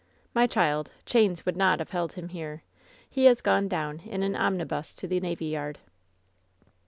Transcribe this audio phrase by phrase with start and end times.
[0.33, 2.63] "My child, chains would not have held him here.
[3.07, 5.77] He has gone down in an omnibus to the navy yard."